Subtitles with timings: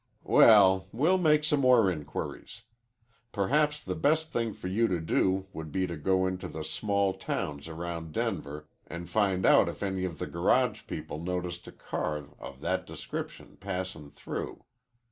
[0.25, 2.63] "Well, we'll make some more inquiries.
[3.31, 6.63] Perhaps the best thing for you to do would be to go out to the
[6.63, 11.71] small towns around Denver an' find out if any of the garage people noticed a
[11.71, 14.65] car of that description passin' through.